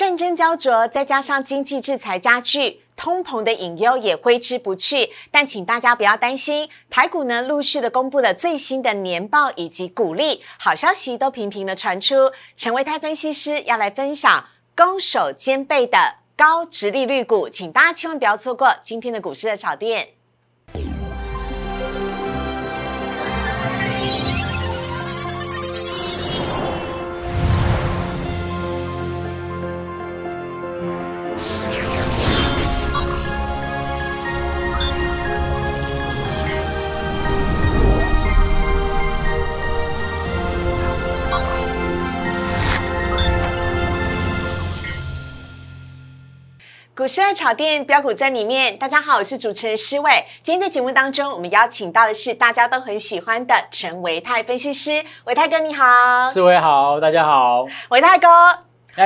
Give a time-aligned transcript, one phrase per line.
[0.00, 5.10] 战争焦灼，再加上经济制裁加剧，通膨的隐忧也挥之不去。
[5.30, 12.32] 但请大家不要担心，台股呢陆续的公布了最新的年报以及股利，好消息都频频的传出。
[12.56, 14.42] 陈维泰分析师要来分享
[14.74, 15.98] 攻守兼备的
[16.34, 20.08] 高值利率股，请大家千万不要错过今天的股市的炒店。
[47.00, 48.76] 股市爱炒店标股在里面。
[48.76, 50.22] 大家好，我是主持人施伟。
[50.42, 55.02] 今天在节目当中，我们邀请到的是大家都很喜欢的陈维泰分析师。
[55.24, 57.64] 维泰哥你好，施伟好，大家好。
[57.88, 58.28] 维泰哥，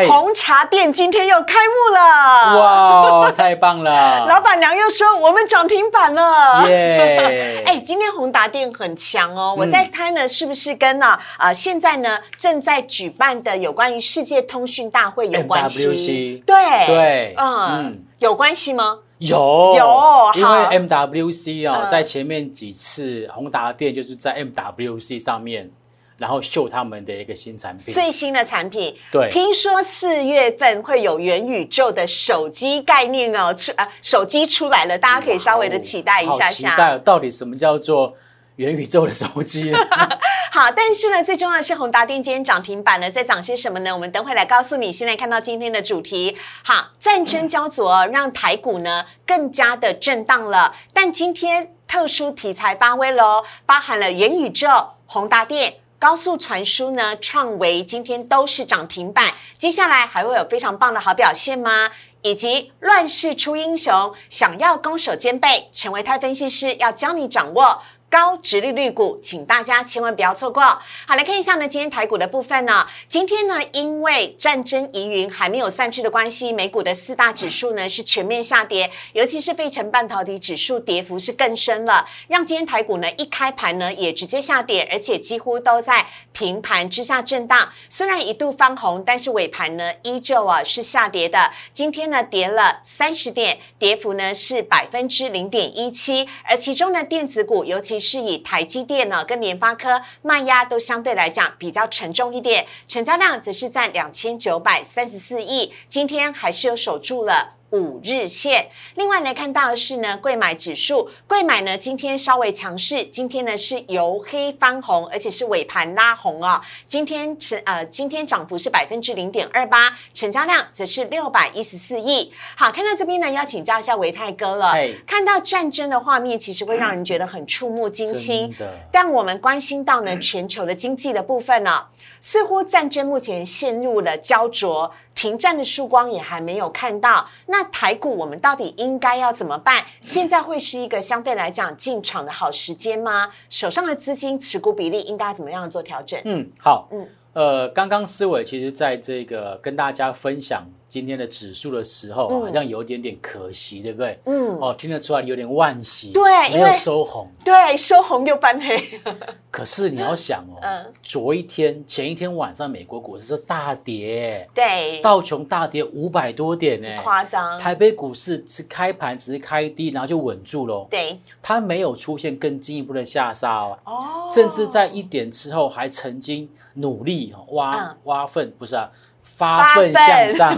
[0.08, 4.24] 红茶店今天又开幕了，哇，太棒了！
[4.26, 7.62] 老板娘又说我们涨停板了，耶！
[7.66, 9.54] 哎，今天宏达店很强哦。
[9.56, 16.42] 我在猜呢，是不是跟呢啊现在呢正在举办的有关于世界通讯大会有关系？
[16.46, 18.98] 对对，嗯，有关系吗？
[19.18, 25.70] 有有，因为 MWC 哦，在前面几次宏达店就是在 MWC 上面。
[26.16, 28.96] 然后秀他们的一个新产品，最新的产品。
[29.10, 36.70] 对，听说四月份会有元宇宙的手机概念哦，出啊手机出来了，大家可以稍微的期待一下下。
[36.70, 38.14] 期待到底什么叫做
[38.56, 39.72] 元宇宙的手机？
[40.52, 43.92] 好，但是呢，最重要的是宏达电今天涨停板呢，在涨些什么呢？
[43.92, 44.92] 我们等会来告诉你。
[44.92, 54.68] 现在看到今天的主题，好，战争焦灼让台股呢更加的震荡了，但今天特殊题材发威喽，包含了元宇宙、
[55.06, 55.74] 宏达电。
[56.04, 61.90] 高速传输呢，创维今天都是涨停板，接下来还会有非常棒的好表现吗？
[62.20, 67.82] 以及乱世出英雄，想要攻守兼备，成为泰分析师要教你掌握。
[68.14, 70.62] 高值利率股，请大家千万不要错过。
[70.62, 87.68] 好，来看一下呢，今天台股的部分呢，今天呢，因为战争疑云还没有散去的关系，美股的四大指数呢是全面下跌，尤其是费城半导体指数跌幅是更深了，让今天台股呢一开盘呢也直接下跌，而且几乎都在平盘之下震荡。
[87.90, 91.50] 虽然一度翻红，但是尾盘呢依旧啊是下跌的。
[91.72, 98.03] 今天呢跌了三十点，跌幅呢是百分之零点一七，而其中呢电子股尤其。
[98.04, 107.54] 是以台积电呢跟联发科卖压都相对来讲比较沉重一点，成交量则是在两千九百三十四亿，今天还是有守住了。
[107.74, 116.62] 五日线，另外呢看到的是呢，贵买指数，贵买呢今天稍微强势，今天呢是由黑翻红，而且是尾盘拉红啊。
[116.86, 122.32] 今天成呃，今天涨幅是百分之零点二八，成交量则是六百一十四亿。
[122.54, 124.72] 好，看到这边呢，要请教一下维泰哥了。
[125.04, 128.54] 看到战争的画面，其实会让人觉得很触目惊心。
[128.92, 131.86] 但我们关心到呢，全球的经济的部分呢。
[132.24, 137.28] 似乎战争目前陷入了焦灼，停战的曙光也还没有看到。
[137.48, 139.84] 那台股我们到底应该要怎么办？
[140.00, 143.30] 现在会是一个相对来讲进场的好时间吗？
[143.50, 146.18] 手上的资金持股比例应该怎么样做调整？
[146.24, 150.64] 嗯，好，嗯，呃，刚刚思伟其实在这个跟大家分享。
[150.94, 154.16] 今天的指数的时候，好像有点点可惜，对不对？
[154.26, 156.22] 嗯，哦，听得出来有点惋惜，对，
[156.52, 158.80] 没有收红，对，收红又翻黑。
[159.50, 167.58] 可是你要想哦，昨一天、前一天晚上，美国股市是大跌，对，道琼大跌五百多点呢，夸张。
[167.58, 178.88] 台北股市是开盘只是开低，然后就稳住了，对，它没有出现更进一步的下杀哦，哦，甚至在一点之后还曾经努力挖挖粪，不是啊。
[179.36, 180.56] 发奋向上，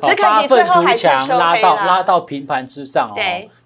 [0.00, 3.16] 发奋 图强，拉到拉到平盘之上哦。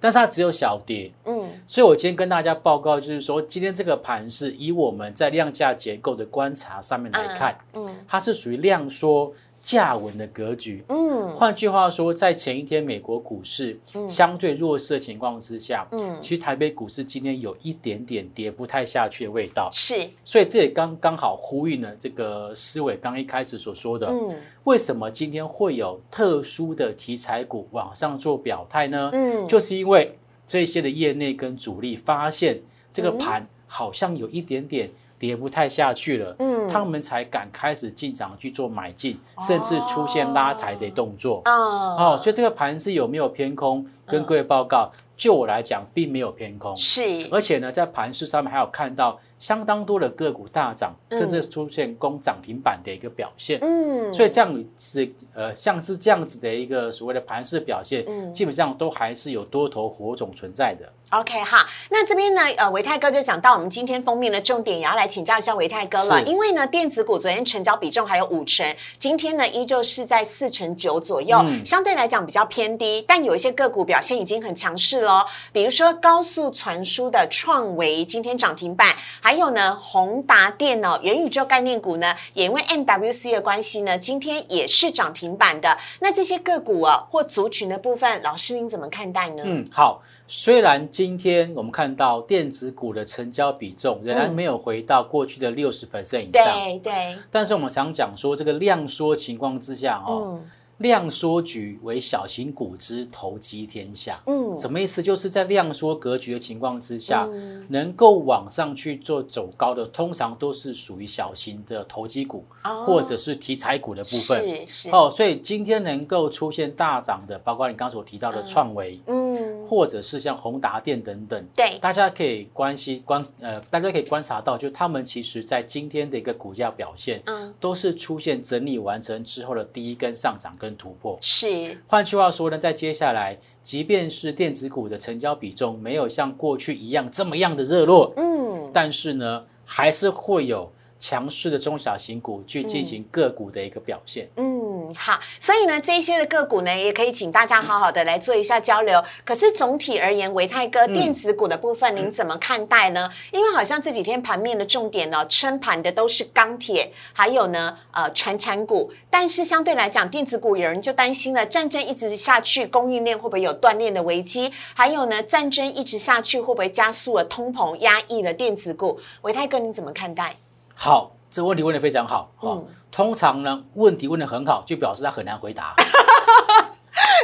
[0.01, 1.49] 但是它只有小跌，嗯。
[1.67, 9.33] 所以我今天跟大家报告，就是说今天这个盘是以我们在量价结构的观察上面来看，嗯，它是属于量缩。
[9.65, 13.75] 价稳的格局，嗯，换句话说，在前一天美国股市
[14.07, 29.11] 相对弱势的情况之下，嗯，其实台北股市今天有一点点跌不太下去的味道，是，所以这也刚刚好呼应了这个思维刚一开始所说的，嗯，为什么今天会有特殊的题材股往上做表态呢？
[29.15, 32.61] 嗯，就是因为这些的业内跟主力发现
[32.93, 41.43] 这个盘好像有一点点跌不太下去了，嗯，他们才敢开始进场去做买进，甚至出现拉抬的动作。
[41.45, 43.87] 哦，所以这个盘是有没有偏空？
[44.07, 49.19] 跟各位报告，就我来讲，并没有偏空，是，而且呢，在盘市上面还有看到。
[49.37, 53.59] 相当多的个股大涨，甚至出现攻涨停板的一个表现。
[53.61, 60.91] 嗯，所以这样子呃，像是这样子的一个所谓的盘市表现，基本上都还是有多头火种存在的。
[61.21, 66.23] OK 哈，那这边呢，呃，维泰哥就讲到我们今天封面的重点，也要来请教一下维泰哥了。
[66.23, 68.67] 因为呢，电子股昨天成交比重还有五成，
[68.97, 73.05] 今天呢依旧是在四成九左右，相对来讲比较偏低。
[73.07, 78.89] 但有一些个股表现已经很强势喽，比如说高速传输的创维今天涨停板，
[79.21, 85.77] 还还有呢，宏达电脑元宇宙概念股呢，也因为 MWC 的关系呢，今天也是涨停板的。
[85.99, 89.43] 那这些个股啊，或族群的部分，老师您怎么看待呢？
[89.45, 90.01] 嗯，好。
[90.27, 97.17] 虽然今天我们看到电子股的成交比重仍然没有回到过去的六十 percent 以上，对对。
[97.31, 100.41] 但是我们常讲说，这个量缩情况之下，哦。
[100.79, 105.01] 量缩局为小型股之投机天下，嗯，什么意思？
[105.01, 107.29] 就是在量缩格局的情况之下，
[107.69, 112.45] 能够往上去做走高的，通常都是属于小型的投机股，
[112.85, 114.67] 或者是题材股的部分。
[114.67, 114.91] 是是。
[114.91, 130.53] 哦，所以今天能够出现大涨的，包括你刚所提到的创维，嗯，或者是像宏达电等等，对，大家可以关心观呃，大家可以观察到，就他们其实在今天的一个股价表现，嗯，都是出现整理完成之后的第一根上涨。
[130.65, 131.19] 跟突破。
[131.21, 144.64] 是，换句话说呢，在接下来，即便是电子股的成交比重没有像过去一样这么样的热络，嗯，但是呢，还是会有强势的中小型股去进行个股的一个表现，嗯。
[144.95, 149.03] 好，所以呢，这些的个股呢，也可以请大家好好的来做一下交流。
[149.25, 153.11] 可是总体而言，维泰哥电子股的部分，您怎么看待呢？
[153.31, 158.93] 因为好像这几天盘面的重点呢，撑盘的都是钢铁，还有呢，呃，传产股。
[159.09, 164.53] 但是相对来讲，电子股有人就担心了，战争一直下去，供应链会不会有断裂的危机？
[164.75, 169.01] 还有呢，战争一直下去，会不会加速了通膨，压抑了电子股？
[169.23, 170.37] 维泰哥，你怎么看待？
[170.75, 171.14] 好。
[171.35, 175.75] 这个问题问的非常好，嗯，通常呢，问题问的很好，就表示他很难回答。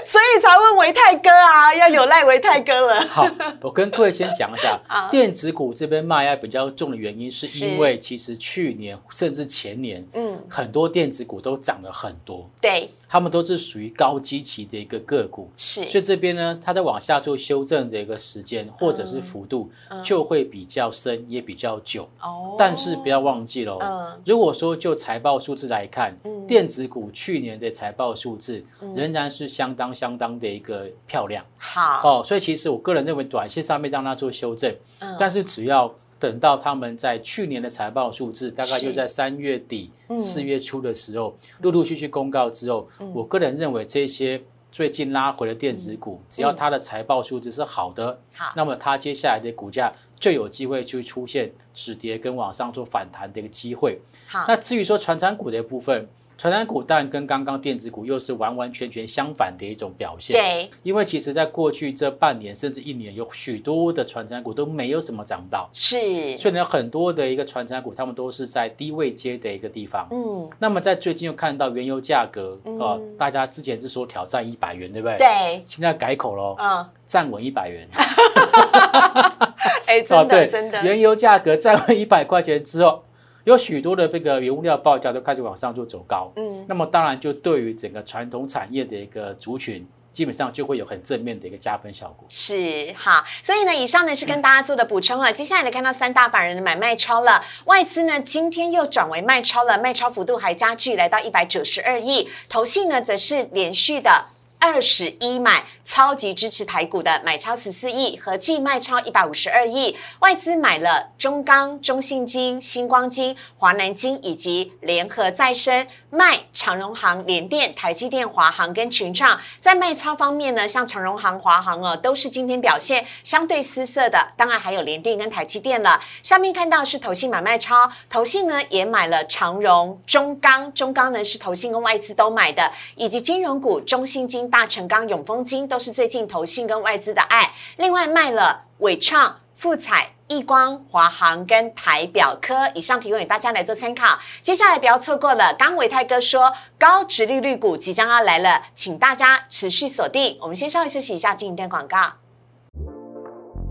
[0.05, 3.01] 所以才问维泰哥啊，要有赖维泰哥了。
[3.07, 3.25] 好，
[3.63, 4.77] 我跟各位先讲一下，
[5.13, 12.49] 电子股这边卖压比较重的原因，是因为其实去年甚至前年，嗯，很多电子股都涨了很多。
[12.61, 15.87] 对，他们都是属于高基期的一个个股，是。
[15.87, 19.71] 所以这边呢，它在往下做修正的一个时间或者是幅度，
[20.03, 22.09] 就会比较深，也比较久。
[22.21, 22.57] 哦。
[22.59, 28.65] 但是不要忘记喽，嗯，如果说就财报数字来看，嗯，电子股去年的财报数字
[28.95, 29.91] 仍然是相当。
[30.01, 44.41] 相当的一个漂亮，好哦，所以其实我个人认为，短线上面让它做修正，嗯，但是只要等到他们在去年的财报数字，大概就在三月底、四月初的时候，陆陆续续公告之后，我个人认为这些
[44.71, 49.91] 最近拉回的电子股，只要它的财报数字是好的，好，那么它接下来的股价
[50.21, 53.99] 就有机会去出现止跌跟往上做反弹的一个机会。
[54.29, 56.07] 好，那至于说传产股的部分。
[56.41, 60.35] 传染股当然跟刚刚电子股又是完完全全相反的一种表现。
[60.35, 65.69] 对，因为其实在过去这半年甚至一年，有许多的传染股都没有什么涨到。
[65.71, 70.09] 是，所以呢，很多的一个传染股，他们都是在低位接的一个地方。
[70.11, 75.19] 嗯，那么在最近又看到原油价格啊，大家之前是说挑战一百元，对不对？
[75.19, 77.87] 对，现在改口喽，嗯，站稳一百元。
[79.85, 83.05] 哎，真的真的，原油价格站稳一百块钱之后。
[83.51, 92.25] 有许多的这个原物料报价都开始往上做走高，嗯，那么当然就对于整个传统产业的一个族群，基本上就会有很正面的一个加分效果。
[92.29, 95.33] 是好，所以呢，以上呢是跟大家做的补充啊。
[95.33, 102.29] 接下来呢，看到三大板人的买卖超了，外资呢今天又转为卖超了，卖超幅度还加剧，来到一百九十二亿。
[102.49, 104.27] 投信呢则是连续的。
[104.61, 109.97] 二十一买超级支持台股的买超十四亿，合计卖超一百五十二亿。
[110.19, 119.41] 外资买了中钢、中信金、星光金、华南金以及联合再生，卖长荣行、联电、台积电、华航跟群创。
[119.61, 124.33] 在卖超方面呢，像长荣行、华航哦，都是今天表现相对失色的。
[124.37, 125.99] 当然还有联电跟台积电了。
[126.23, 134.50] 下面看到是投信买卖超，投信呢也买了长荣、中钢，中钢呢是投信跟外资都买的，以及金融股中信金。
[134.51, 137.53] 大成钢、永丰金都是最近投信跟外资的爱。
[137.77, 144.19] 另外卖了伟创、富彩、易光、华航跟台表科，以上提供给大家来做参考。
[144.43, 150.39] 接下来不要错过了，刚伟泰哥说高值利率股即将要来了，请大家持续锁定。
[150.41, 151.99] 我们先稍微休息一下，进一段广告。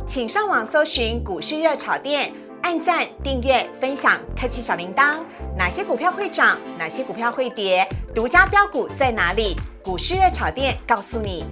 [0.07, 2.33] 请上网搜寻股市热炒店。
[2.61, 5.19] 按赞、订阅、分享，开启小铃铛。
[5.57, 6.57] 哪些股票会涨？
[6.77, 7.87] 哪些股票会跌？
[8.13, 9.55] 独家标股在哪里？
[9.83, 11.45] 股市热炒店告诉你。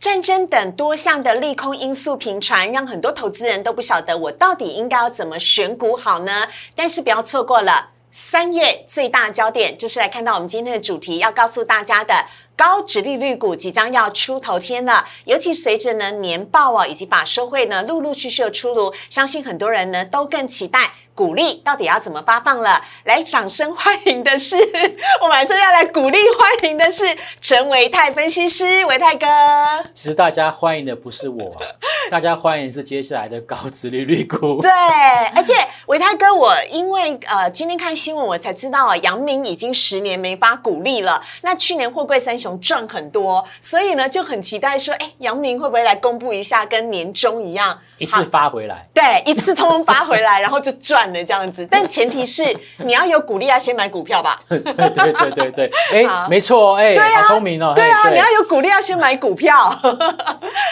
[0.00, 6.48] 战争等多项的利空因素频传，让很多投资人都不晓得我到底应该要怎么选股好呢？
[6.74, 12.14] 但是不要错过了三月最大焦点，就是来看到我们今天的主题，要告诉大家的。
[12.56, 20.92] 高值利率股即将要出头天了，尤其随着呢年报啊以及法收会呢陆陆续续的出炉，相信很多人呢都更期待。
[21.14, 22.82] 鼓励到底要怎么发放了？
[23.04, 24.56] 来，掌声欢迎的是，
[25.22, 27.04] 我马上要来鼓励欢迎的是
[27.40, 29.26] 陈维泰分析师，维泰哥。
[29.94, 31.56] 其实大家欢迎的不是我，
[32.10, 34.60] 大家欢迎是接下来的高值利率股。
[34.60, 34.70] 对，
[35.36, 35.54] 而且
[35.86, 41.22] 维泰哥，我因为呃今天看新闻，我才知道啊，杨明已经十年没发鼓励了。
[41.42, 48.88] 那去年货柜三雄赚很多，所以呢就很期待说，哎，杨明会不会来公布一下，跟年终一样，一次发回来？
[48.92, 51.03] 对，一次通通发回来，然后就赚。
[51.12, 52.42] 的这样子，但前提是
[52.78, 54.38] 你要有鼓励，要先买股票吧。
[54.48, 57.72] 对对对对对，哎，没错，哎，好聪明哦。
[57.74, 59.68] 对啊，你要有鼓励，要先买股票。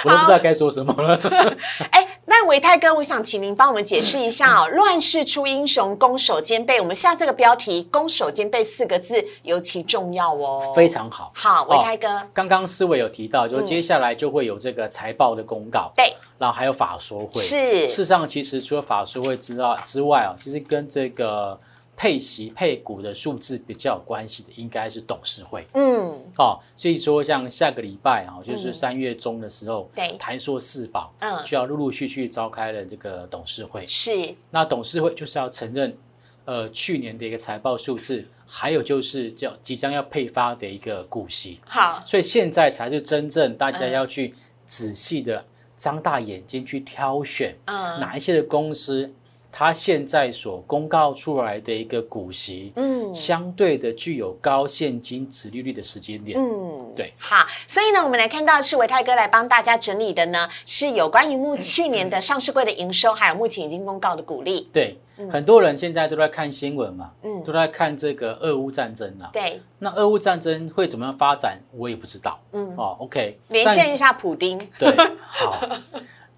[0.04, 1.18] 我都不知道该说什么了。
[1.90, 2.11] 哎。
[2.34, 6.80] 那维泰哥，我想请您帮我们解释一下哦，“乱世出英雄，攻守兼备”。
[6.80, 10.72] 我们下这个标题“攻守兼备”四个字尤其重要哦。
[10.74, 12.08] 非常好，好，维泰哥。
[12.32, 17.38] 刚刚思维有提到，就接下来就会有这个财报的公告，对，然后还有法说会。
[17.38, 21.60] 是，事实上，其实除了法说会之外之外啊，其实跟这个。
[22.02, 25.64] 配息配股的数字比较有关系的，应该是董事会。
[25.74, 33.86] 嗯，哦，所以说像下个礼拜啊，就是三月中的时候，对，台硕四宝，嗯，就要陆陆续续召开了这个董事会。
[33.86, 34.10] 是，
[34.50, 35.96] 那董事会就是要承认，
[36.44, 41.60] 呃，去年的一个财报数字，还有就是叫即将要配发的一个股息。
[41.64, 44.34] 好，所以现在才是真正大家要去
[44.66, 45.44] 仔细的
[45.76, 49.14] 张大眼睛去挑选，嗯，哪一些的公司。
[49.54, 64.66] 它现在所公告出来的一个股息，嗯，相对的具有高现金值利率的时间点，嗯，对，好，所以呢，我们来看到是维泰哥来帮大家整理的呢，是有关于目 去年的上市柜的营收，还有目前已经公告的股利。
[64.72, 64.98] 对，
[65.30, 69.28] 很多人现在都在看新闻嘛，嗯，都在看这个俄乌战争啊。
[69.34, 72.40] 对，那俄乌战争会怎么样发展，我也不知道。
[72.52, 74.58] 嗯，哦，OK，连线一下普丁。
[74.78, 74.90] 对，
[75.28, 75.60] 好。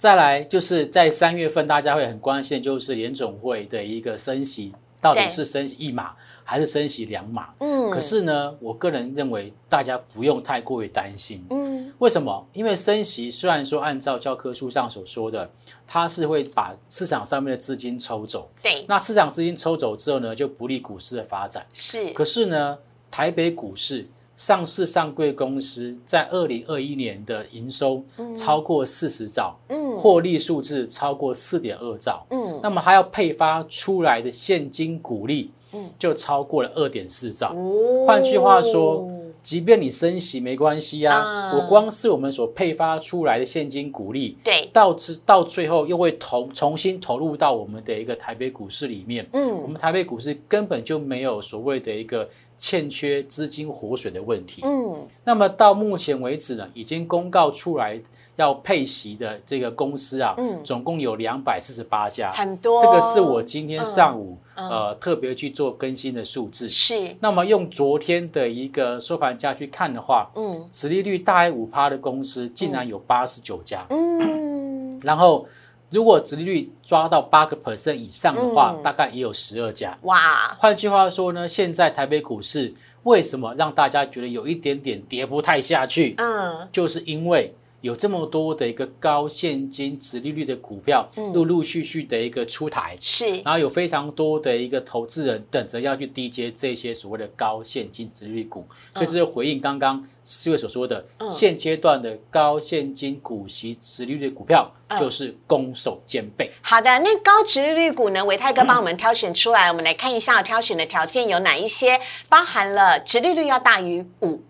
[0.05, 4.71] 再来就是在三月份，大家会很关心，就是联总会的一个升息，
[5.01, 6.13] 到底是升息一码
[6.45, 7.55] 还是升息两码？
[7.61, 11.43] 嗯，可是呢，我个人认为大家不用太过于担心。
[11.49, 12.47] 嗯，为什么？
[12.53, 15.51] 因为升息虽然说按照教科书上所说的，
[15.87, 18.51] 它是会把市场上面的资金抽走。
[18.63, 21.65] 对，那市场资金抽走之后呢，就不利股市的发展。
[21.73, 22.77] 是，可是呢，
[23.11, 24.07] 台北股市。
[24.37, 28.03] 上市上柜公司在二零二一年的营收
[28.37, 29.97] 超过四十兆，嗯。
[29.97, 32.59] 获利数字超过四点二兆，嗯。
[32.63, 35.89] 那么它要配发出来的现金股利，嗯。
[35.99, 37.55] 就超过了二点四兆。
[38.05, 39.09] 换句话说，
[39.41, 49.25] 即便你升息没关系啊，我光是我们所配发出来的现金股利，对，到之到最后又会投重新投入到我们的一个台北股市里面。
[49.33, 52.29] 嗯，我们台北股市根本就没有所谓的一个。
[52.57, 54.63] 欠缺资金活水的问题。
[54.65, 58.01] 嗯，那么到目前为止呢，已经公告出来
[58.37, 62.83] 要配息的这个公司啊，嗯，总共有两百四十八家，很多。
[62.83, 66.69] 这个是我今天上午呃特别去做更新的数字。
[66.69, 67.17] 是。
[67.21, 73.85] 那么用昨天的一个收盘价去看的话，嗯，市利率大概五趴的公司竟然有八十九家。
[73.91, 75.47] 嗯，然后。
[75.95, 79.97] 如果殖利率抓到八个 percent 以上的话，大概也有十二家。
[80.03, 80.19] 哇！
[80.59, 82.75] 换句话说呢，现在台北股市
[83.05, 86.17] 为什么让大家觉得有一点点跌不太下去？
[86.19, 87.55] 嗯，就是因为。
[87.85, 106.51] 有这么多的一个高现金、值利率的股票，陆陆续续的一个出台，是，然后有非常多的一个投资人等着要去低接这些所谓的高现金、值利率股，所以这就回应刚刚四位所说的，现阶段的高现金、股息、值利率的股票就是攻守兼备。
[106.63, 108.25] 好的，那高值利率股呢？
[108.25, 112.01] 维泰哥帮我们挑选出来，我们来看一下挑选的条件有哪一些，
[112.31, 114.41] 包含了值利率要大于五。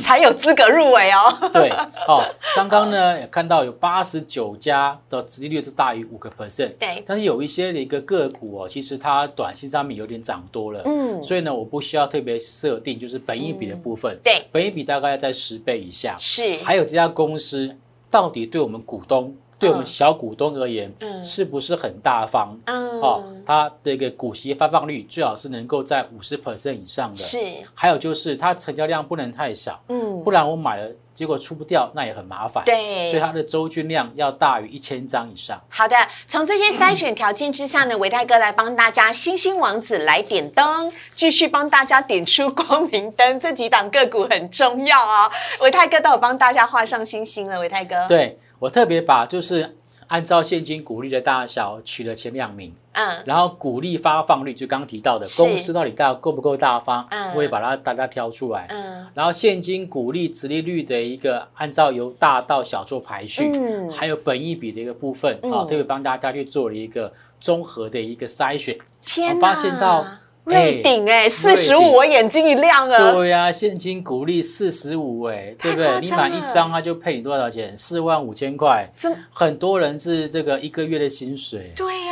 [0.00, 1.50] 才有资格入围哦。
[1.52, 1.68] 对，
[2.06, 2.24] 哦，
[2.54, 6.72] 刚刚呢也看到有八十九家的殖利率是大于五个 percent。
[6.78, 10.82] 对，但是有一些的一个个股哦，其实它短期上面有点涨多了。
[10.84, 14.18] 嗯，所以呢，我不需要特别设定，就是本益比的部分。
[14.22, 16.14] 对，本益比大概在十倍以下。
[16.18, 17.76] 是，还有这家公司
[18.10, 19.34] 到底对我们股东？
[19.62, 22.58] 对我们小股东而言，嗯是不是很大方？
[22.66, 27.18] 哦，它的一个股息发放率最好是能够在五十 percent 以上的。
[27.18, 27.38] 是，
[27.74, 32.64] 还有就是它成交量不能太少，嗯，不然我买了结果出不掉，那也很麻烦。
[32.64, 35.60] 对，所以它的周均量要大于一千张以上。
[35.68, 43.38] 好的，从这些筛选条件之下呢，维泰哥来帮大家，星星王子来点灯，继续帮大家点出光明灯。
[43.38, 47.58] 这几档个股很重要啊，维泰哥都有帮大家画上星星了。
[47.60, 49.74] 维泰哥，对我特别把就是
[50.06, 52.72] 按照现金股利的大小取了前两名。
[52.92, 58.66] 嗯，然后股利发放率就刚提到的公司到底大够不够大方，我也把它大家挑出来。
[58.68, 68.78] 嗯，然后现金股利、殖利率的一个按照由大到小做排序，嗯，还有本益比的一个部分，啊，特别帮大家去做了一个综合的一个筛选。
[69.04, 70.06] 天发现到
[70.44, 73.12] 瑞鼎哎，四十五，我眼睛一亮啊！
[73.12, 76.00] 对呀，现金股利四十五哎，对不对？
[76.00, 77.76] 你买一张，他就配你多少钱？
[77.76, 78.88] 四万五千块。
[79.32, 81.70] 很多人是这个一个月的薪水。
[81.76, 82.11] 对呀。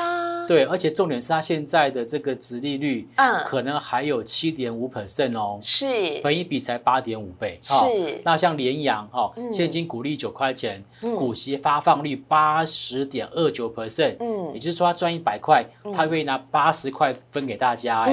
[0.50, 5.87] 对，而且重点是它现在的这个殖利率，嗯，可能还有七点五 percent 哦，是，
[6.25, 8.21] 本一比才八点五倍，是。
[8.25, 10.83] 那像联阳哈，现金股利九块钱，
[11.16, 15.64] 股息发放率八十点二九 percent，嗯，也就是说他赚一百块，
[15.95, 18.12] 他会拿八十块分给大家，哎，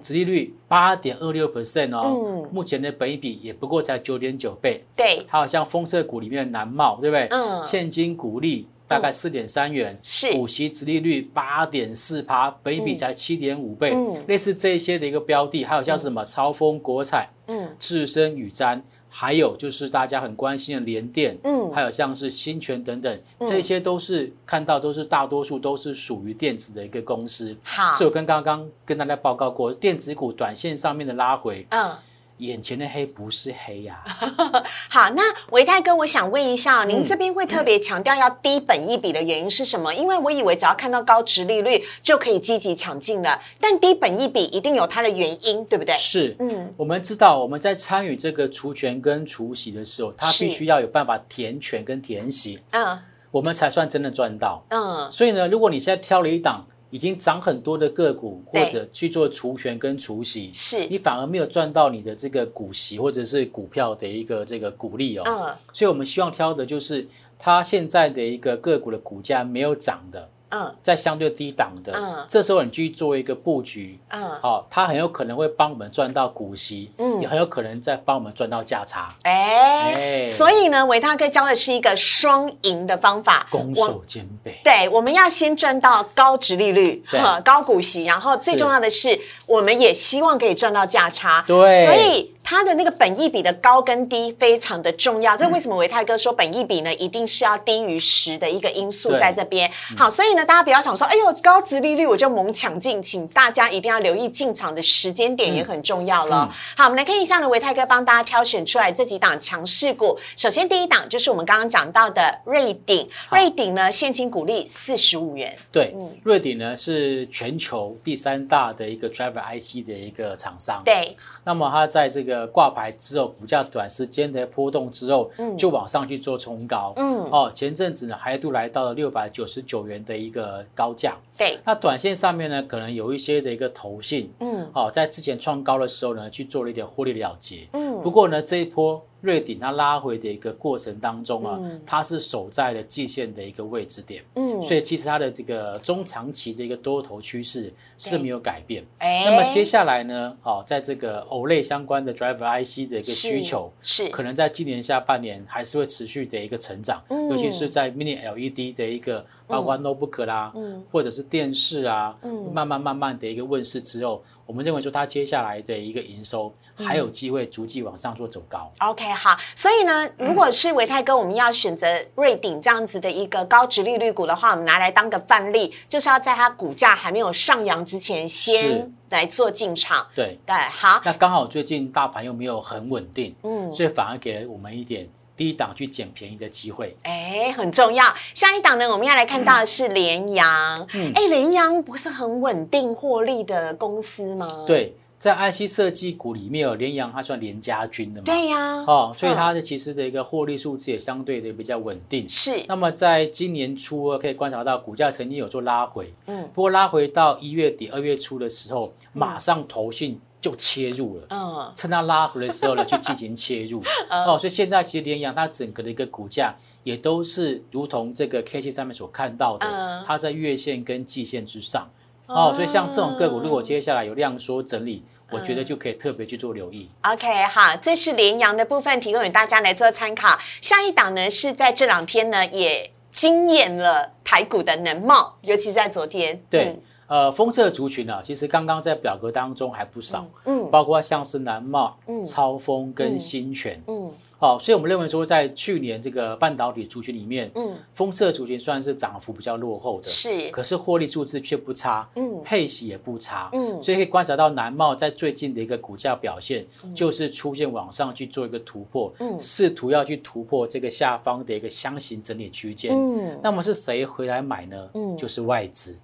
[0.00, 5.24] 殖利率八点二六 percent 哦，目前的本一比也不过才九点九倍，对。
[5.28, 7.28] 还有像封测股里面的南茂，对不对？
[7.30, 8.66] 嗯，现金股利。
[8.88, 10.32] 大概四点三元，是。
[10.32, 27.56] 股息直利率八点四趴，本比才七点五倍，类似这些的一个标的，还有像什么超风国彩、嗯，智深宇瞻，还有就是大家很关心的联电，嗯，还有像是新泉等等，这些都是看到都是大多数都是属于电子的一个公司。
[27.64, 31.90] 好，所以我跟刚刚跟大家报告过，电子股短线上面的拉回，嗯。
[32.38, 34.02] 眼前的黑不是黑呀。
[34.88, 39.94] 好，那维泰哥，我想问一下，您这边会特别强调要低本一比的原因是什么？
[39.94, 45.94] 因为我以为只要看到高值利率就可以积极抢进了，但低本一比一定有它的原因，对不对？
[45.94, 52.98] 是，嗯，我们知道我们在参与这个除权跟除息的时候，它必须要有办法填权跟填息，嗯，
[53.30, 55.10] 我们才算真的赚到，嗯。
[55.10, 56.66] 所以呢，如果你现在挑了一档。
[56.90, 65.24] 已经涨很多的个股，或者去做除权跟除息，是你反而没有赚到你的这个股息或者是股票的一个这个股利哦。
[65.26, 67.06] 嗯，所以我们希望挑的就是
[67.38, 70.28] 它现在的一个个股的股价没有涨的。
[70.50, 84.60] 嗯，在相对低档的，嗯，这时候你去做一个布局，嗯，好，它很有可能会帮我们赚到股息，嗯，也很有可能再帮我们赚到价差，哎，所以呢，维大哥教的是一个双赢的方法，攻守兼备。
[84.62, 87.02] 对，我们要先赚到高值利率，
[87.44, 92.35] 高股息，然后最重要的是，我们也希望可以赚到价差，对，所以。
[92.46, 96.94] 它的那个本益比的高跟低非常的重要，这为什么维泰哥说本益比呢？
[96.94, 99.68] 一定是要低于十的一个因素在这边。
[99.98, 106.48] 好，所以呢，大家不要想说，哎呦，高值利率我就猛抢进，请大家一定要留意进场的时间点也很重要了。
[106.76, 110.16] 好，我们来看一下呢，维泰哥帮大家挑选出来这几档强势股。
[110.36, 115.58] 首先第一档就是我们刚刚讲到的瑞鼎，瑞鼎呢现金股利四十五元。
[115.72, 120.80] 对，瑞鼎呢是全球第三大的一个 driver IC 的一个厂商。
[120.84, 126.92] 对，那么它在这个挂牌之后，股价短时间的波动之后，就往上去做冲高。
[126.96, 131.16] 嗯，哦，前阵子呢，还一度来到了六百九十九元的一个高价。
[131.38, 137.68] 对，那短线上面呢，可能有一些的一个投信，嗯，哦，在之前创高的时候呢，去做了一点获利了结。
[137.74, 139.00] 嗯，不过呢，这一波。
[139.20, 148.84] 瑞鼎它拉回的一个过程当中啊，它是守在了季线的一个位置点，嗯，所以其实它的这个中长期的一个多头趋势是没有改变。
[148.98, 159.24] 哎，那么接下来呢，哦，在这个偶类相关的 driver IC 的一个需求是可能在今年下半年还是会持续的一个成长，尤其是在 mini LED 的一个。
[159.46, 160.52] 包括 notebook 啦，
[160.90, 162.16] 或者是电视啊，
[162.52, 168.70] 慢慢慢慢的一个问世之后，我们认为说它接下来的一个营收还有机会逐季往上做走高。
[168.78, 180.06] OK，好，所以呢，如果是维泰哥，我们要选择瑞鼎这样子的一个高值利率股的话，我们拿来当个范例，就是要在它股价还没有上扬之前，先来做进场。
[180.14, 181.00] 对对，好。
[181.04, 185.08] 那刚好最近大盘又没有很稳定，嗯，所以反而给了我们一点。
[185.36, 188.04] 第一档去捡便宜的机会，哎，很重要。
[188.34, 190.86] 下一档呢，我们要来看到的是联阳。
[191.14, 194.64] 哎，联阳不是很稳定获利的公司吗？
[194.66, 198.24] 对，在 IC 设计股里面，有联阳它算联家军的嘛？
[198.24, 198.76] 对呀。
[198.86, 202.26] 哦，所以它的其实的一个获利数字也相对的比较稳定。
[202.26, 202.64] 是。
[202.66, 206.12] 那么在今年初可以观察到，股价曾经有做拉回。
[206.26, 206.48] 嗯。
[206.54, 210.18] 不过拉回到一月底、二月初的时候，马上投信。
[210.46, 216.54] 就切入了，嗯，趁它拉回的时候呢，就进行切入， 哦，所以现在其实联阳它整个的一个股价
[216.84, 221.90] 也都是如同这个 K 线上面所看到的，它在月线跟季线之上，
[222.26, 226.88] 哦，所以像这种个股，如果接下来有量缩整理，我觉得就可以特别去做留意。
[227.02, 230.38] OK，好，这是联阳的部分，提供给大家来做参考。
[230.62, 236.40] 下一档呢是在这两天呢也惊艳了台股的能茂，尤其是在昨天。
[236.48, 236.78] 对。
[237.08, 264.88] 呃，封测族群呢，其实刚刚在表格当中还不少，嗯，包括像是南茂、嗯、超风跟新泉，嗯，好，所以我们认为说，在去年这个半导体族群里面，嗯，封测族群算是涨幅比较落后的，是，可是获利数字却不差，嗯，配息也不差，嗯，所以可以观察到南茂在最近的一个股价表现，就是出现往上去做一个突破，嗯，试图要去突破这个下方的一个箱型整理区间，嗯，那么是谁回来买呢？
[264.94, 265.96] 嗯，就是外资。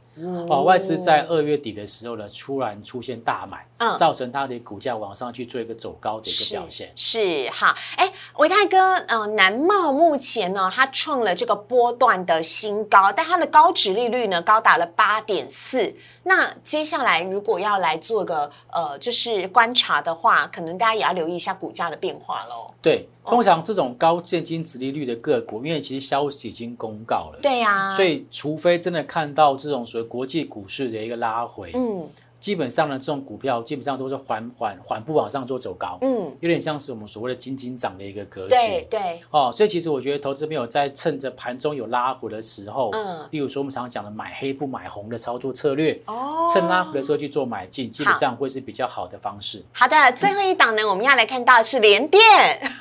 [0.49, 6.93] 哦，外资在二月底的时候呢，突然出现大买，嗯，造成它的股价往上去做一个走高的一个表现。
[6.95, 15.95] 是哈，哎，维泰哥，呃，南茂目前呢，它创了这个波段的新高，但它的高值利率呢，高达了八点四。
[16.25, 22.73] 那接下来如果要来做个呃，就是观察的话，可能大家也要留意一下股价的变化喽。
[22.81, 23.09] 对。
[23.25, 32.05] 通常这种高现金值利率的个股，因为其实消息已经公告了，对呀，所以除非真的看到这种所谓国际股市的一个拉回，嗯。
[32.43, 49.65] 基本上呢，这种股票基本上都是缓缓缓步往上做走高，嗯，有点像是我们所谓的金金涨的一个格局，对对，哦，所以其实我觉得投资朋友在趁着盘中有拉回的时候，嗯，例如说我们常常讲的买黑不买红的操作策略，哦，趁拉回的时候去做买进，基本上会是比较好的方式。
[49.73, 52.21] 好的，最后一档呢，我们要来看到是联电，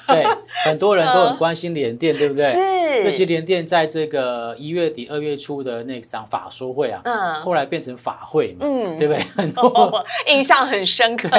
[0.08, 0.26] 对，
[0.66, 2.52] 很多人都很关心联电，对不对？
[2.52, 9.51] 是，尤其联电在这个一月底二月初的那场法说会啊，嗯，后来变成法会嘛，嗯，对不对？
[10.28, 11.30] 印象很深刻，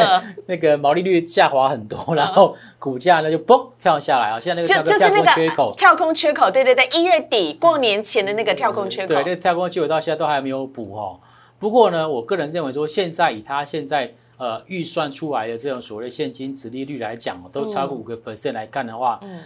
[0.46, 4.40] 那个毛利率下滑很多，然后股价呢就嘣跳下来啊！
[4.40, 11.18] 现在那个就就是那个缺口，跳空缺口，对对对，一月底过年前的那个跳空缺口，对，那个跳空缺口到现在都还没有补哦。
[11.58, 19.40] 不过呢，我个人认为说，现在以他现在呃预算出来的这种所谓现金值利率来讲，都超过五个 percent 来看的话，嗯。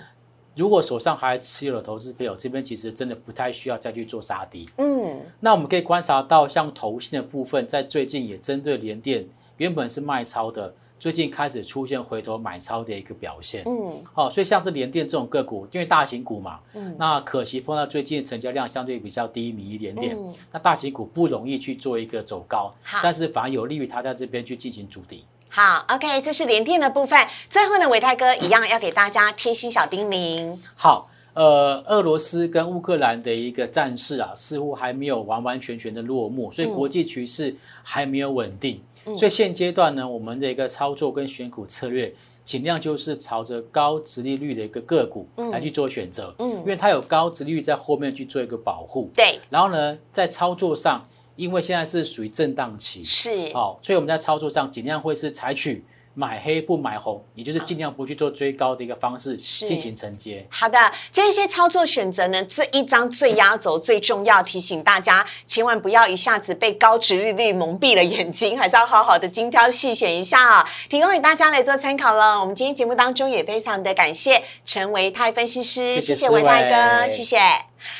[0.57, 4.67] 如果手上还持有的投资朋友，这边其实真的不太需要再去做杀低。
[4.79, 13.65] 嗯，那我们可以观察到，像投信的部分，在最近也针对联电原本是卖超的，最近开始出现回头买超的一个表现。
[13.67, 20.17] 嗯，好，所以像是联电这种个股，因为大型股嘛，嗯，那可惜碰到最近成交量相对比较低迷一点点，
[20.51, 25.25] 那大型股不容易去做一个走高，但是反而有利于它在这边去进行主底。
[25.49, 27.19] 好，OK，这是连电的部分。
[27.49, 30.55] 最后呢，伟泰哥一样要给大家贴心小叮咛。
[30.75, 38.83] 好，呃，俄罗斯跟乌克兰的一个战事啊，似乎还没有完完全全的落幕，所以国际局势还没有稳定。
[39.17, 42.13] 所以现阶段呢，我们的一个操作跟选股策略，
[42.45, 46.35] 尽量就是朝着高值利率的一个个股来去做选择。
[46.39, 49.09] 嗯，因为它有高值利率在后面去做一个保护。
[49.15, 49.41] 对。
[49.49, 51.09] 然后呢，在操作上。
[51.37, 60.47] 因为现在是属于震荡期，是哦，所以我们在操作上尽量会是采取买黑不买红，也就是尽量不去做追高的一个方式进行承接。
[60.49, 60.79] 好的，
[61.13, 70.67] 这些操作选择呢，这一张最压轴最重要，提醒大家千万不要一下子被高值利率蒙蔽了眼睛，还是要好好的精挑细选一下啊！
[70.89, 72.41] 提供给大家来做参考了。
[72.41, 77.37] 我们今天节目当中也非常的感谢陈维泰分析师，谢谢维泰哥，谢谢。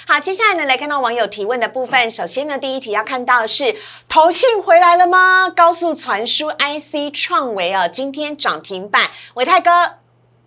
[0.07, 2.11] 好，接下来呢，来看到网友提问的部分。
[2.11, 3.75] 首先呢，第一题要看到的是
[4.09, 5.49] 投信回来了吗？
[5.49, 9.11] 高速传输 IC 创维啊，今天涨停板。
[9.35, 9.71] 伟泰哥，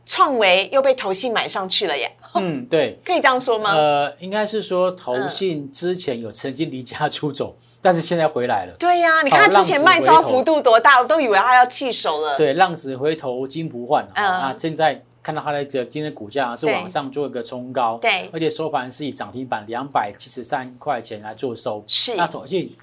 [0.05, 2.15] 创维又被投信买上去了耶。
[2.35, 3.71] 嗯，对， 可以这样说吗？
[3.73, 8.73] 呃，应该是说投信之前有曾经离家出走，但是现在回来了。
[8.79, 12.37] 对呀，你看他之前卖超幅度多大，我都以为他要弃手了。
[12.37, 15.03] 对，浪子回头金不换啊，那现在。
[15.29, 22.15] 看到它的这今天股价是往上做一个冲高，对，而且收盘是以涨停板两百七十三块钱来做收，是。
[22.15, 22.75] 那投信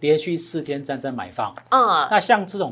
[0.00, 2.70] 连续四天站在买方，嗯，那像这种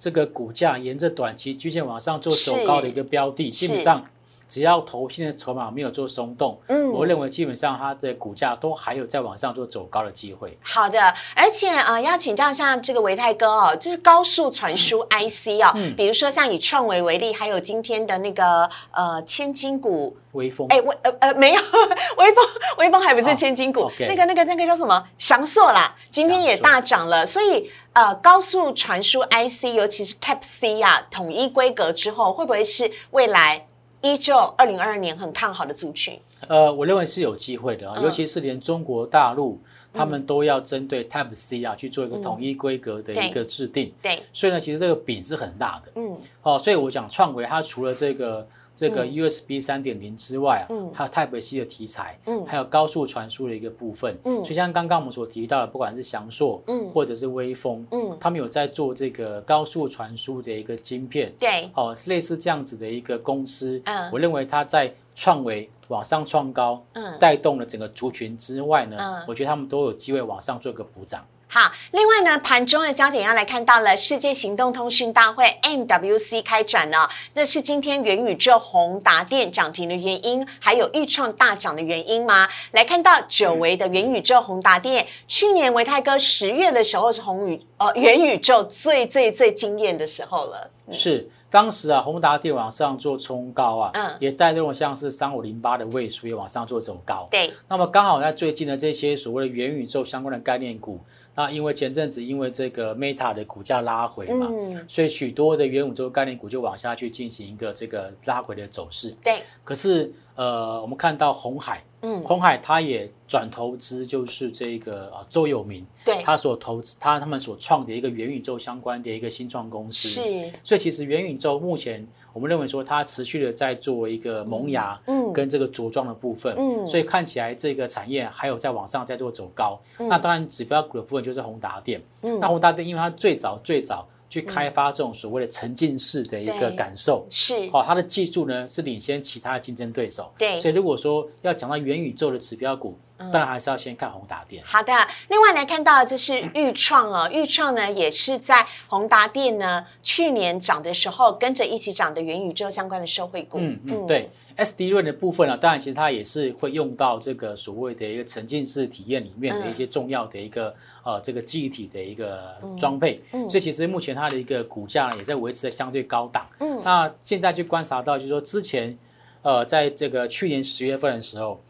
[0.00, 4.04] 这个股价沿着短期均线往上做走高的一个标的，基本上。
[4.48, 10.56] 只要头现的筹码没有做松动，嗯，我认为基本上它的股价都还有在往上做走高的机会。
[10.62, 20.16] 好的，而且啊，要请教一下这个维泰哥哦，就是高速传输 IC 哦，比如说像以创维为例，还有今天的那个呃千金股。
[20.32, 21.60] 微风，哎微呃呃没有
[22.18, 22.44] 微风
[22.76, 25.02] 微风还不是千金股，那个那个那个叫什么？
[25.16, 33.66] 翔硕啦，今天也大涨了，所以呃高速传输 IC，尤其是 Type C 呀，统一规格之后，会不会是未来？
[34.06, 36.18] 依旧，二零二二年很看好的族群。
[36.46, 39.58] 呃，我认为是有机会的啊，尤其是连中国大陆，
[39.92, 43.92] 他们都要针对 Type C 啊去做一个统一规格的一个制定。
[44.00, 45.92] 对，所以呢，其实这个饼是很大的。
[45.96, 54.16] 嗯，哦，所以我讲创维，它除了这个这个 USB 三点零之外啊，还有 Type C 的题材，还有高速传输的一个部分。
[54.22, 56.62] 所以像刚刚我们所提到的，不管是翔硕，
[56.92, 57.84] 或者是微风，
[58.20, 61.32] 他们有在做这个高速传输的一个晶片。
[61.38, 66.84] 对，哦，类似这样子的一个公司，我认为它在创维往上创高，
[67.18, 71.24] 带动了整个族群之外呢，我觉得他们都有机会往上做一个补涨。
[71.56, 82.46] 好，另外呢，盘中的焦点要来看到了世界行动通讯大会 MWC 开展了，那是今天元宇宙宏达电涨停的原因，还有预创大涨的原因吗？
[82.72, 91.26] 来看到久违的元宇宙宏达电，去年维泰哥十月的时候是宏宇呃元宇宙最最最惊艳的时候了，是。
[91.56, 97.26] 当时啊，宏达电往上做冲高啊，嗯，也带动像是三五零八的位数也往上做走高。
[97.30, 101.00] 对，那么刚好在最近的这些所谓的元宇宙相关的概念股，
[101.34, 104.50] 那因为前阵子因为这个 Meta 的股价拉回嘛，
[104.86, 109.16] 所以许多的元宇宙概念股就往下去进行一个这个拉回的走势。
[109.24, 111.82] 对，可是呃，我们看到红海。
[112.02, 134.06] 嗯，红海他也转投资，就是这个啊周友明，对，他所投资他他们所创的一个元宇宙相关的一个新创公司，是，所以其实元宇宙目前我们认为说它持续的在做一个萌芽，嗯，跟这个着装的部分，嗯，所以看起来这个产业还有在往上在做走高，那当然指标股的部分就是宏达电，嗯，那宏达电因为它最早最早。
[134.28, 137.68] 去开发这种所谓的沉浸式的一个感受，是。
[137.72, 144.62] 哦，它的技术呢是领先其他的竞争对手，对，所以如果说要讲到元宇宙的指标股，当然还是要先看宏达电。
[144.64, 144.92] 好的，
[145.28, 154.30] 另外来看到就是豫创哦，豫创呢也是在宏达电呢去年涨的时候跟着一起涨的元宇宙相关的社会股，嗯嗯，对。
[154.56, 166.46] S D 润的部分呢，当然其实它也是会用到这个所谓的一个沉浸式体验里面的一些重要的一个呃这个记忆体的一个装配，所以其实目前它的一个股价也在维持在相对高档。
[166.60, 168.96] 嗯，那现在去观察到，就是说之前
[169.42, 171.60] 呃在这个去年十月份的时候，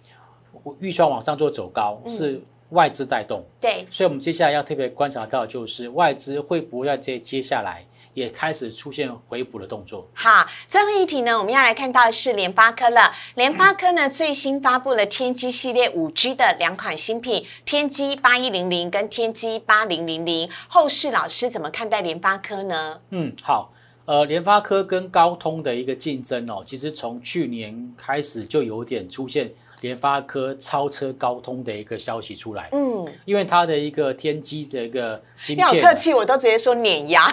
[0.79, 7.85] 预算往上做走高是外资带动，对，所以我们接下来要特别观察到，就是外资会不会在接接下来。
[8.17, 10.09] 也开始出现回补的动作。
[10.15, 13.13] 好，最后一题呢，我们要来看到是联发科了。
[13.35, 20.49] 联发科呢，最新发布了天玑系列五 G 的两款新品，天玑八一零零跟天玑八零零零。
[20.67, 22.99] 后市老师怎么看待联发科呢？
[23.11, 23.71] 嗯，好，
[24.07, 29.53] 呃，联发科跟高通的一个竞争哦，其实从去年开始就有点出现
[29.83, 32.71] 联发科超车高通的一个消息出来。
[32.73, 37.31] 嗯，因为它的一个天玑的一个你好客气，我都直接说碾压。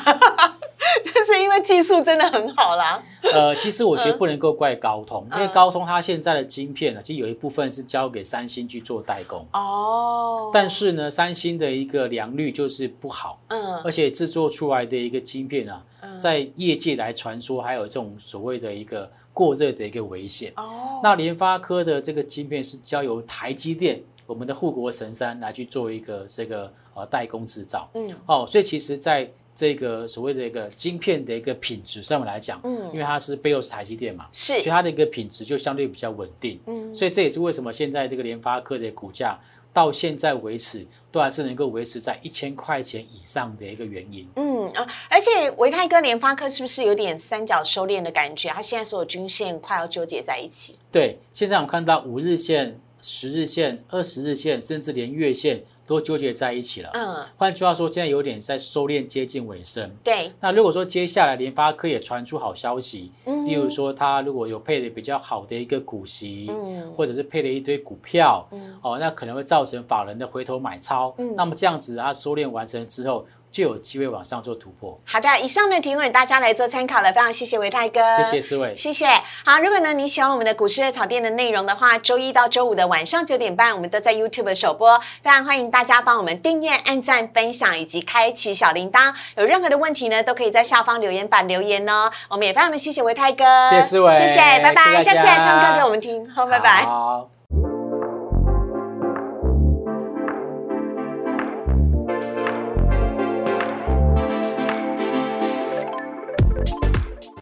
[1.03, 3.01] 就是因为技术真的很好啦。
[3.21, 9.47] 呃，其实我觉得不能够怪高通，因为高通它现在的晶片呢，其实有一部分是交给三星去做代工。
[9.53, 10.51] 哦。
[10.53, 13.39] 但是呢，三星的一个良率就是不好。
[13.47, 13.81] 嗯。
[13.83, 15.83] 而且制作出来的一个晶片啊，
[16.19, 20.51] 在业界来传说还有这种所谓的一个过热的一个危险。
[20.57, 20.99] 哦。
[21.01, 27.89] 那联发科的这个晶片是交由台积电，我们的护国神山来去做一个这个呃代工制造。
[27.93, 28.13] 嗯。
[28.25, 39.39] 哦，所以其实，在这个所谓的一个晶片的一个品质上面来讲，嗯，因为它是背后是台积电嘛，是，所以它的一个品质就相对比较稳定，嗯，所以这也是为什么现在这个联发科的股价
[39.71, 48.49] 到现在为止都还是能够维持在一千块钱以上的一个原因，嗯啊，而且维泰哥联发科是不是有点三角收敛的感觉？
[48.49, 55.63] 它现在所有均线快要纠结在一起，对，现在我们看到五日线、十日线、二十日线，甚至连月线。
[55.85, 56.89] 都纠结在一起了。
[56.93, 59.91] 嗯，换句话说，现在有点在收敛，接近尾声。
[60.03, 60.31] 对。
[60.39, 71.13] 那如果说接下来联发科也传出好消息，嗯，例如说它如果有配的比较好的一个股息，嗯，或者是配了一堆股票，嗯，哦，那可能会造成法人的回头买超。
[71.17, 73.25] 嗯，那么这样子它收敛完成之后。
[73.53, 74.99] 就有机会往上做突破。
[75.05, 79.05] 好的，以上的提问大家来做参考了，非常谢谢维泰哥，谢谢思维，谢谢。
[79.45, 89.13] 好，如果呢你喜欢我们的股市的草店的内容的话，周一到周五的晚上九点半，我们都在 YouTube 首播，非常欢迎大家帮我们订阅、按赞、分享以及开启小铃铛。
[89.37, 92.11] 有任何的问题呢，都可以在下方留言板留言哦。
[92.29, 96.85] 我们也非常的谢谢维泰哥，谢谢思维，谢谢，拜拜，下次来唱歌给我们听，好，拜拜。
[96.85, 97.32] 好。